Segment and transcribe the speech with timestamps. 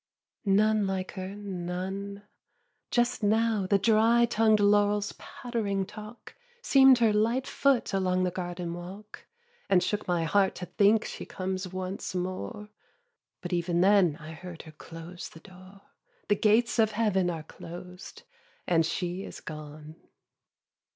[0.45, 0.51] 2.
[0.53, 2.23] None like her, none.
[2.89, 8.73] Just now the dry tongued laurels' pattering talk Seem'd her light foot along the garden
[8.73, 9.27] walk,
[9.69, 12.69] And shook my heart to think she comes once more;
[13.41, 15.81] But even then I heard her close the door,
[16.29, 18.23] The gates of Heaven are closed,
[18.65, 19.97] and she is gone.